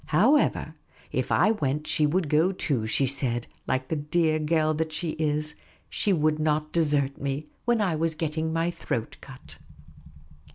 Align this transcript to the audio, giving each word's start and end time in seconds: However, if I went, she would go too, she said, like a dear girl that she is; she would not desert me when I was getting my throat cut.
However, 0.07 0.73
if 1.11 1.31
I 1.31 1.51
went, 1.51 1.85
she 1.85 2.07
would 2.07 2.27
go 2.27 2.51
too, 2.51 2.87
she 2.87 3.05
said, 3.05 3.45
like 3.67 3.91
a 3.91 3.95
dear 3.95 4.39
girl 4.39 4.73
that 4.73 4.91
she 4.91 5.11
is; 5.11 5.55
she 5.91 6.11
would 6.11 6.39
not 6.39 6.73
desert 6.73 7.19
me 7.21 7.49
when 7.65 7.81
I 7.81 7.95
was 7.95 8.15
getting 8.15 8.51
my 8.51 8.71
throat 8.71 9.17
cut. 9.21 9.59